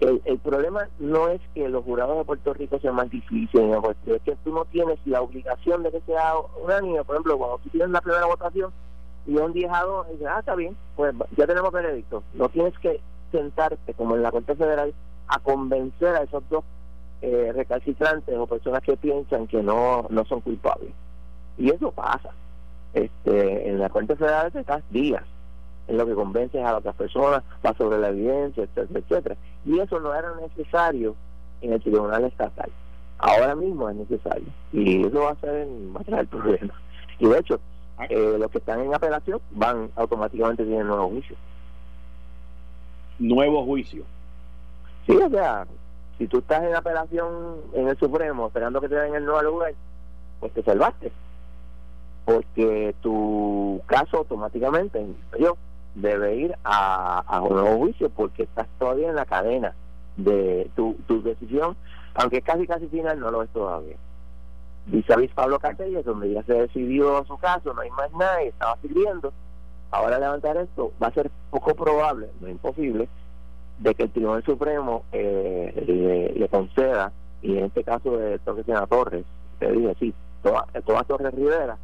[0.00, 3.76] el, el problema no es que los jurados de Puerto Rico sean más difíciles,
[4.06, 7.04] es que tú no tienes la obligación de que sea unánime.
[7.04, 8.72] Por ejemplo, cuando tú tienes la primera votación
[9.26, 12.22] y un 10 a 2, dices, ah, está bien, pues ya tenemos veredicto.
[12.34, 14.92] No tienes que sentarte, como en la Corte Federal,
[15.28, 16.64] a convencer a esos dos
[17.22, 20.92] eh, recalcitrantes o personas que piensan que no, no son culpables.
[21.56, 22.30] Y eso pasa.
[22.94, 25.22] Este, en la Corte Federal estás días
[25.88, 29.36] en lo que convences a otras personas, va sobre la evidencia, etcétera, etcétera.
[29.64, 31.14] Y eso no era necesario
[31.60, 32.70] en el Tribunal Estatal.
[33.18, 34.46] Ahora mismo es necesario.
[34.72, 36.76] Y eso va a ser va a traer problemas.
[37.18, 37.60] Y de hecho,
[38.08, 41.36] eh, los que están en apelación van automáticamente tienen nuevo juicio
[43.22, 44.04] nuevo juicio.
[45.06, 45.66] Sí, o sea,
[46.18, 49.74] si tú estás en apelación en el Supremo esperando que te den el nuevo lugar,
[50.40, 51.12] pues te salvaste.
[52.24, 55.04] Porque tu caso automáticamente
[55.38, 55.56] yo,
[55.94, 59.74] debe ir a, un nuevo juicio porque estás todavía en la cadena
[60.16, 61.76] de tu, tu decisión,
[62.14, 63.96] aunque casi casi final no lo es todavía.
[64.86, 68.76] Vis Pablo es donde ya se decidió su caso, no hay más nada y estaba
[68.82, 69.32] sirviendo.
[69.90, 73.08] Ahora levantar esto va a ser poco probable, no imposible,
[73.78, 79.24] de que el Tribunal Supremo eh, le, conceda, y en este caso de Torres Torres,
[79.58, 81.76] te dije, sí, todas toda Torres Rivera,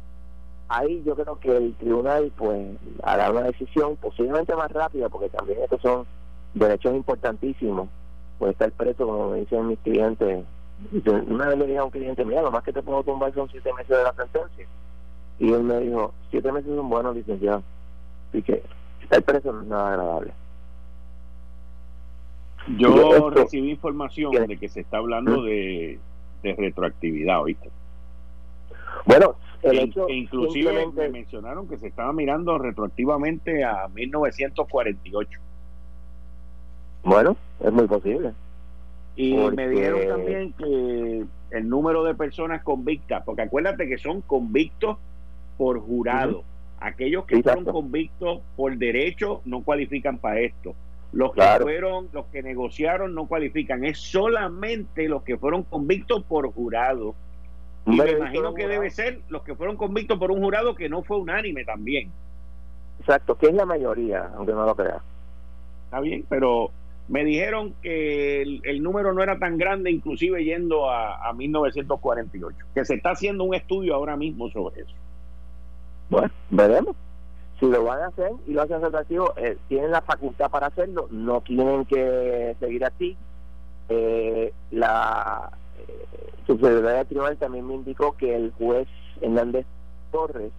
[0.69, 5.59] ahí yo creo que el tribunal pues hará una decisión posiblemente más rápida, porque también
[5.63, 6.05] estos son
[6.53, 7.89] derechos importantísimos,
[8.37, 10.45] puede estar preso, como me dicen mis clientes,
[11.27, 13.49] una vez le dije a un cliente, mira, lo más que te puedo tumbar son
[13.49, 14.67] siete meses de la sentencia.
[15.39, 17.63] Y él me dijo, siete meses son buenos, licenciado.
[18.29, 18.63] Así que
[19.09, 20.33] el precio no es nada agradable.
[22.77, 25.99] Yo recibí información de que se está hablando de,
[26.43, 27.69] de retroactividad, ¿oíste?
[29.05, 35.39] Bueno, el hecho, inclusive me mencionaron que se estaba mirando retroactivamente a 1948.
[37.03, 38.33] Bueno, es muy posible.
[39.15, 44.97] Y me dijeron también que el número de personas convictas, porque acuérdate que son convictos
[45.57, 46.43] por jurado.
[46.79, 50.75] Aquellos que fueron convictos por derecho no cualifican para esto.
[51.11, 53.83] Los que fueron, los que negociaron no cualifican.
[53.83, 57.15] Es solamente los que fueron convictos por jurado.
[57.85, 61.03] Y me imagino que debe ser los que fueron convictos por un jurado que no
[61.03, 62.11] fue unánime también.
[62.99, 65.01] Exacto, que es la mayoría, aunque no lo crea.
[65.85, 66.71] Está bien, pero
[67.09, 72.85] me dijeron que el, número no era tan grande, inclusive yendo a, a 1948, que
[72.85, 74.93] se está haciendo un estudio ahora mismo sobre eso.
[76.09, 76.95] Bueno, veremos.
[77.59, 81.07] Si lo van a hacer y lo hacen atractivo, eh, tienen la facultad para hacerlo,
[81.11, 83.17] no tienen que seguir así.
[83.89, 88.87] Eh, la eh, subsecretaria Tribunal también me indicó que el juez
[89.19, 89.65] Hernández
[90.11, 90.51] Torres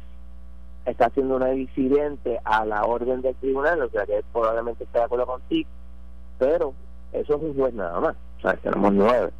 [0.85, 5.05] está haciendo una disidente a la orden del tribunal, o sea que probablemente está de
[5.05, 5.69] acuerdo contigo,
[6.41, 6.73] pero
[7.13, 9.31] eso es un juez nada más, o sea, tenemos nueve.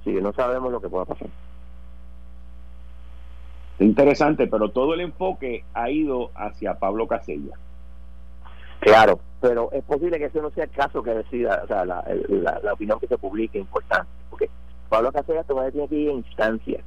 [0.00, 1.28] Así que no sabemos lo que pueda pasar.
[3.78, 7.56] Interesante, pero todo el enfoque ha ido hacia Pablo Casella.
[8.80, 12.02] Claro, pero es posible que ese no sea el caso que decida, o sea, la,
[12.62, 14.50] la, opinión que se publique importante, porque
[14.88, 16.80] Pablo Casella todavía tiene que ir a instancia.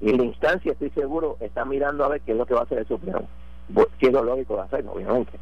[0.00, 2.60] Y en la instancia, estoy seguro, está mirando a ver qué es lo que va
[2.60, 3.26] a hacer el Supremo.
[3.98, 5.38] Que es lo lógico de hacer, obviamente.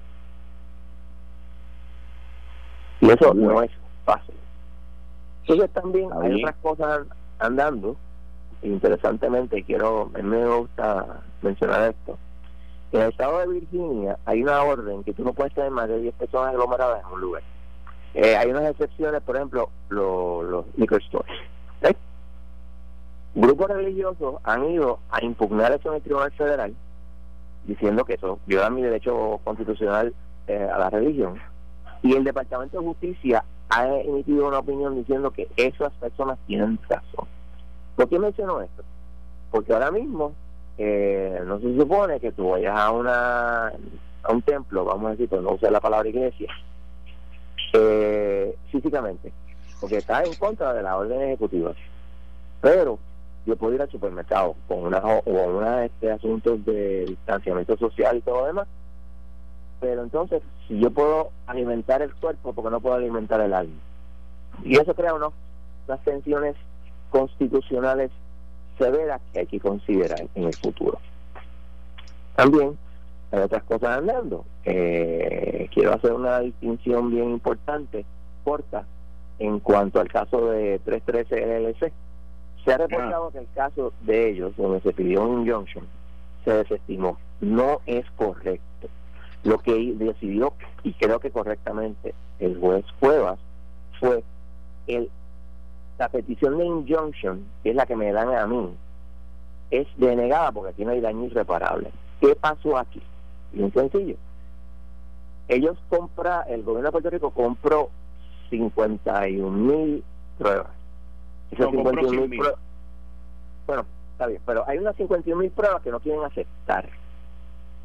[3.00, 3.70] Y eso no es
[4.04, 4.34] fácil.
[5.42, 7.06] Entonces también hay otras cosas
[7.38, 7.96] andando.
[8.62, 12.18] Interesantemente, quiero, me gusta mencionar esto.
[12.92, 16.00] En el estado de Virginia hay una orden que tú no puedes tener más de
[16.00, 17.42] 10 personas aglomeradas en un lugar.
[18.14, 21.32] Eh, hay unas excepciones, por ejemplo, los, los liquor stores.
[23.32, 26.74] Grupos religiosos han ido a impugnar eso en el Tribunal Federal
[27.64, 30.12] diciendo que eso viola mi derecho constitucional
[30.48, 31.40] eh, a la religión.
[32.02, 37.26] Y el Departamento de Justicia ha emitido una opinión diciendo que esas personas tienen razón.
[37.96, 38.82] ¿Por qué menciono esto?
[39.50, 40.32] Porque ahora mismo
[40.78, 43.72] eh, no se supone que tú vayas a una
[44.22, 46.52] a un templo, vamos a decir, pero no usar la palabra iglesia,
[47.72, 49.32] eh, físicamente,
[49.80, 51.72] porque está en contra de la orden ejecutiva.
[52.60, 52.98] Pero
[53.46, 58.20] yo puedo ir al supermercado con una o una este asuntos de distanciamiento social y
[58.20, 58.68] todo lo demás
[59.80, 63.80] pero entonces si yo puedo alimentar el cuerpo porque no puedo alimentar el alma
[64.64, 65.32] y eso crea unas
[66.04, 66.54] tensiones
[67.10, 68.10] constitucionales
[68.78, 70.98] severas que hay que considerar en el futuro.
[72.36, 72.78] También
[73.32, 74.44] hay otras cosas andando.
[74.64, 78.04] Eh, quiero hacer una distinción bien importante
[78.44, 78.84] corta
[79.38, 81.92] en cuanto al caso de 313 LLC
[82.64, 85.84] se ha reportado que el caso de ellos, donde se pidió un injunction,
[86.44, 87.18] se desestimó.
[87.40, 88.88] No es correcto.
[89.44, 93.38] Lo que decidió, y creo que correctamente, el juez Cuevas
[93.98, 94.22] fue
[94.86, 95.10] el
[95.98, 98.74] la petición de injunction, que es la que me dan a mí,
[99.70, 101.90] es denegada porque aquí no hay daño irreparable.
[102.20, 103.02] ¿Qué pasó aquí?
[103.52, 104.16] Bien sencillo.
[105.48, 107.90] Ellos compra, el gobierno de Puerto Rico compró
[108.48, 110.02] 51 mil
[110.38, 110.80] pruebas
[113.66, 116.88] bueno, está bien, pero hay unas 51 mil pruebas que no quieren aceptar.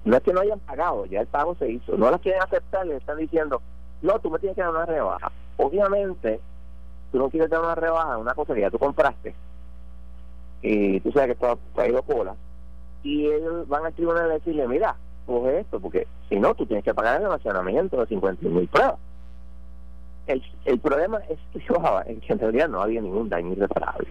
[0.06, 1.98] No es que no hayan pagado, ya el pago se hizo.
[1.98, 3.62] No las quieren aceptar, le están diciendo,
[4.02, 5.32] no, tú me tienes que dar una rebaja.
[5.58, 6.40] Obviamente,
[7.12, 9.34] tú no quieres dar una rebaja una cosa que ya tú compraste
[10.62, 12.36] y tú sabes que esto ha traído cola
[13.04, 14.96] y ellos van al tribunal a decirle, mira,
[15.26, 18.96] coge esto, porque si no, tú tienes que pagar el almacenamiento de 51 mil pruebas.
[20.26, 21.60] El, el problema es que,
[22.08, 24.08] en en realidad no había ningún daño irreparable,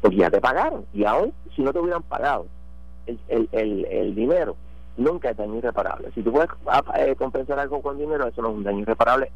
[0.00, 2.46] porque ya te pagaron, y aún si no te hubieran pagado
[3.06, 4.56] el, el, el dinero,
[4.96, 6.10] nunca es daño irreparable.
[6.14, 9.30] Si tú puedes ah, eh, compensar algo con dinero, eso no es un daño irreparable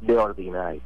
[0.00, 0.80] de ordinario.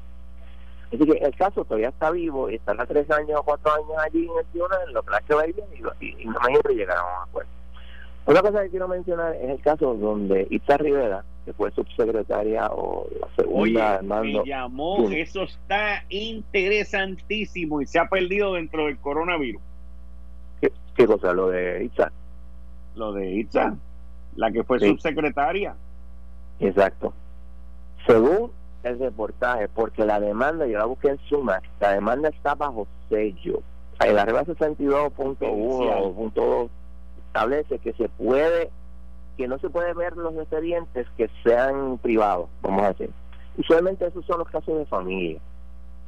[0.89, 4.25] Así que el caso todavía está vivo y estará tres años o cuatro años allí
[4.25, 5.69] en el tribunal, lo que que va a ir bien
[6.01, 7.51] y, y, y no me llegar a un acuerdo.
[8.29, 13.09] Una cosa que quiero mencionar es el caso donde Itza Rivera, que fue subsecretaria o
[13.19, 19.63] la segunda Oye, Me llamó, eso está interesantísimo y se ha perdido dentro del coronavirus.
[20.61, 21.33] ¿Qué, cosa?
[21.33, 22.13] Lo de Itza.
[22.97, 23.75] Lo de Itza,
[24.39, 25.75] la que fue subsecretaria.
[26.61, 27.13] Exacto.
[28.07, 28.53] Según
[28.85, 33.63] el reportaje, porque la demanda, yo la busqué en Suma, la demanda está bajo sello.
[34.01, 36.69] En la regla 62.1
[37.27, 38.71] establece que se puede,
[39.37, 43.11] que no se puede ver los expedientes que sean privados, vamos a decir.
[43.57, 45.41] Usualmente esos son los casos de familia.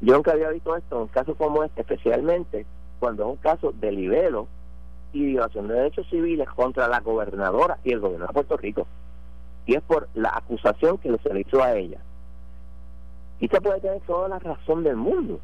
[0.01, 2.64] Yo nunca había visto esto en un caso como este, especialmente
[3.01, 4.47] cuando es un caso de libelo
[5.12, 8.86] y violación de derechos civiles contra la gobernadora y el gobierno de Puerto Rico.
[9.66, 11.98] Y es por la acusación que se le hizo a ella.
[13.40, 15.40] Y se puede tener toda la razón del mundo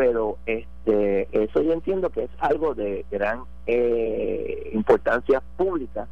[0.00, 6.06] pero este eso yo entiendo que es algo de gran eh, importancia pública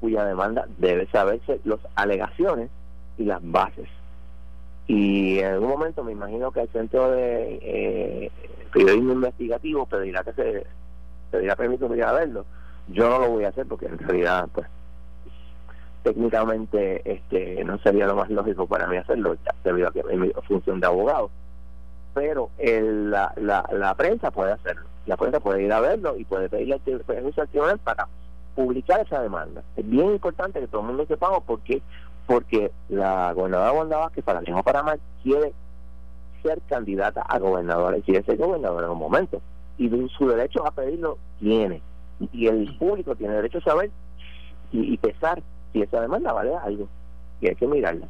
[0.00, 2.70] cuya demanda debe saberse las alegaciones
[3.16, 3.88] y las bases
[4.86, 8.30] y en algún momento me imagino que el centro de eh,
[8.72, 10.66] periodismo investigativo pedirá que se
[11.30, 12.44] pedirá permiso para ir a verlo
[12.88, 14.66] yo no lo voy a hacer porque en realidad pues
[16.02, 20.80] técnicamente este no sería lo más lógico para mí hacerlo debido a que mi función
[20.80, 21.30] de abogado
[22.18, 24.82] pero el, la, la, la, prensa puede hacerlo.
[25.06, 28.08] La prensa puede ir a verlo y puede pedirle permiso al tribunal para
[28.56, 29.62] publicar esa demanda.
[29.76, 31.80] Es bien importante que todo el mundo sepamos por qué.
[32.26, 35.52] Porque la gobernadora Wanda Vázquez, para lejos para mal, quiere
[36.42, 39.40] ser candidata a gobernadora y quiere ser gobernadora en un momento.
[39.78, 41.80] Y su derecho a pedirlo tiene.
[42.32, 43.90] Y el público tiene derecho a saber
[44.72, 46.88] y, y pesar si esa demanda vale algo.
[47.40, 48.08] Y hay que mirarla.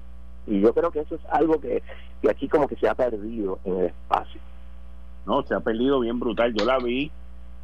[0.48, 1.82] Y yo creo que eso es algo que,
[2.28, 4.40] aquí como que se ha perdido en el espacio.
[5.26, 6.54] No, se ha perdido bien brutal.
[6.54, 7.10] Yo la vi,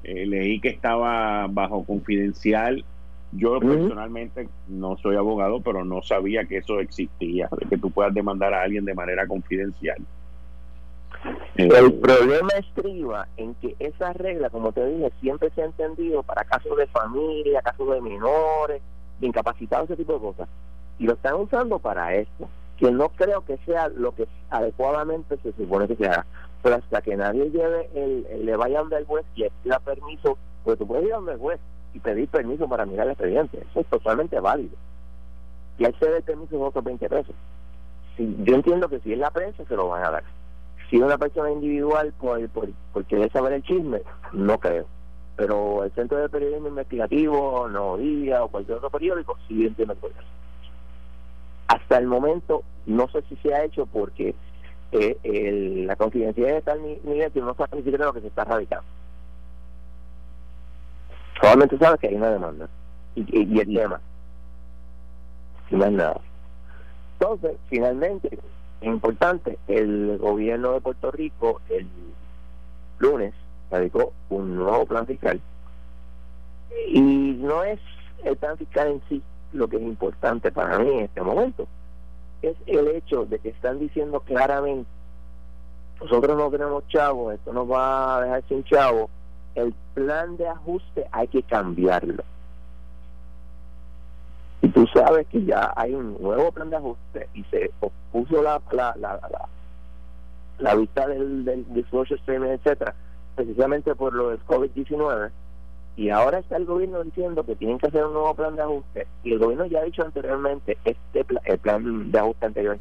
[0.03, 2.85] eh, leí que estaba bajo confidencial.
[3.33, 8.55] Yo personalmente no soy abogado, pero no sabía que eso existía, que tú puedas demandar
[8.55, 9.97] a alguien de manera confidencial.
[11.57, 16.45] El problema estriba en que esa regla, como te dije, siempre se ha entendido para
[16.45, 18.83] casos de familia, casos de menores,
[19.21, 20.49] de incapacitados, ese tipo de cosas.
[20.99, 25.53] Y lo están usando para esto que no creo que sea lo que adecuadamente se
[25.53, 26.27] supone que se haga.
[26.63, 30.79] Pero hasta que nadie lleve el, le vaya donde el juez y pida permiso, pues
[30.79, 31.61] tú puedes ir donde el juez
[31.93, 33.59] y pedir permiso para mirar el expediente.
[33.71, 34.77] Eso es totalmente válido.
[35.79, 37.35] Y se el permiso de otros 20 pesos.
[38.17, 40.25] Si, yo entiendo que si es la prensa, se lo van a dar.
[40.91, 44.87] Si una persona individual por, por, por saber el chisme, no creo.
[45.37, 49.97] Pero el Centro de Periodismo Investigativo, No Día o cualquier otro periódico, sí entiendo
[51.67, 54.35] Hasta el momento, no sé si se ha hecho porque
[54.93, 58.29] eh, el, la confidencialidad está en nivel que no sabe ni siquiera lo que se
[58.29, 58.87] está radicando.
[61.41, 62.69] Solamente sabe que hay una demanda
[63.17, 64.01] y, y, el tema.
[65.71, 66.21] Y más nada.
[67.19, 68.39] Entonces, finalmente,
[68.83, 71.87] importante, el gobierno de Puerto Rico el
[72.99, 73.35] lunes
[73.71, 75.41] radicó un nuevo plan fiscal.
[76.89, 77.81] Y no es
[78.25, 79.23] el plan fiscal en sí
[79.53, 81.67] lo que es importante para mí en este momento,
[82.43, 84.89] es el hecho de que están diciendo claramente,
[86.01, 89.11] nosotros no tenemos chavos, esto nos va a dejar sin chavos,
[89.55, 92.25] el plan de ajuste hay que cambiarlo.
[94.65, 98.63] Y tú sabes que ya hay un nuevo plan de ajuste y se opuso la
[98.73, 99.21] la, la,
[100.59, 101.87] la, vista del, del, del
[102.45, 102.95] etcétera,
[103.35, 105.31] precisamente por lo del COVID-19.
[105.99, 109.07] Y ahora está el gobierno diciendo que tienen que hacer un nuevo plan de ajuste.
[109.23, 112.79] Y el gobierno ya ha dicho anteriormente, este el plan de ajuste anterior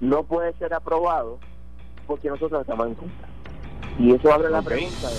[0.00, 1.38] no puede ser aprobado
[2.08, 3.28] porque nosotros estamos en contra.
[4.00, 5.14] Y eso abre la pregunta de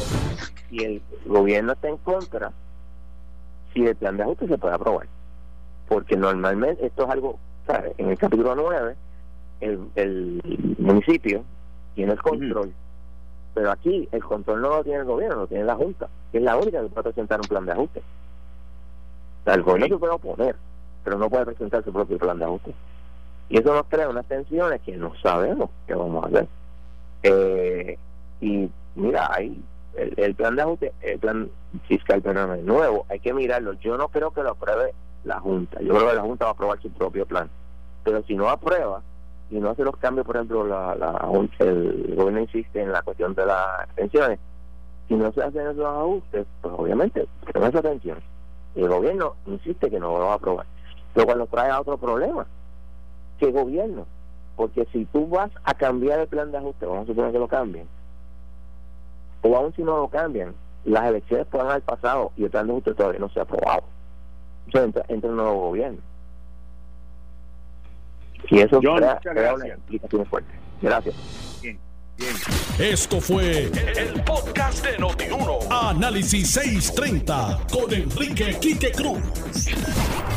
[0.69, 2.51] si el gobierno está en contra,
[3.73, 5.07] si el plan de ajuste se puede aprobar.
[5.91, 7.37] Porque normalmente esto es algo,
[7.67, 7.91] ¿sabes?
[7.97, 8.95] en el capítulo 9,
[9.59, 11.43] el, el municipio
[11.95, 12.71] tiene el control.
[13.53, 16.43] Pero aquí el control no lo tiene el gobierno, lo tiene la Junta, que es
[16.45, 17.99] la única que puede presentar un plan de ajuste.
[17.99, 20.55] O sea, el gobierno se puede oponer,
[21.03, 22.73] pero no puede presentar su propio plan de ajuste.
[23.49, 26.47] Y eso nos crea unas tensiones que no sabemos qué vamos a hacer.
[27.23, 27.97] Eh,
[28.39, 29.61] y mira, hay
[29.97, 31.49] el, plan de ajuste, el plan
[31.89, 33.73] fiscal perdón, nuevo, hay que mirarlo.
[33.73, 34.93] Yo no creo que lo apruebe
[35.23, 35.79] la Junta.
[35.81, 37.49] Yo creo que la Junta va a aprobar su propio plan.
[38.03, 39.01] Pero si no aprueba,
[39.49, 40.93] y no hace los cambios, por ejemplo, la,
[41.59, 44.39] el gobierno insiste en la cuestión de las pensiones,
[45.07, 48.19] si no se hacen esos ajustes, pues obviamente no esa atención.
[48.75, 50.65] El gobierno insiste que no lo va a aprobar.
[51.15, 52.45] Lo cual nos trae a otro problema.
[53.39, 54.05] ¿Qué gobierno?
[54.55, 57.47] Porque si tú vas a cambiar el plan de ajuste, vamos a suponer que lo
[57.47, 57.87] cambien,
[59.41, 60.53] o aún si no lo cambian,
[60.85, 63.83] las elecciones pueden haber pasado y el plan de ajuste todavía no se ha aprobado.
[64.65, 65.99] Entonces entra, un nuevo gobierno.
[68.49, 70.51] Y eso crea, una implicación fuerte.
[70.81, 71.15] Gracias.
[71.61, 71.79] Bien,
[72.17, 72.35] bien.
[72.79, 75.59] Esto fue el, podcast de Notiuno.
[75.69, 79.21] Análisis 630 con Enrique Quique Cruz.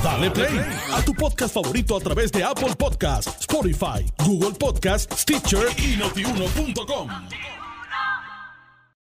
[0.02, 0.60] Dale play
[0.92, 7.08] a tu podcast favorito a través de Apple Podcasts, Spotify, Google Podcasts, Stitcher y notiuno.com.